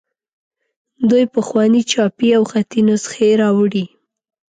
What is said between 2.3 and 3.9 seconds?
او خطي نسخې راوړي.